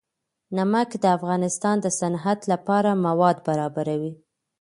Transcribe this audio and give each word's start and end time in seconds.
نمک 0.57 0.89
د 1.03 1.05
افغانستان 1.17 1.75
د 1.81 1.87
صنعت 1.99 2.39
لپاره 2.51 2.89
مواد 3.05 3.37
برابروي. 3.47 4.11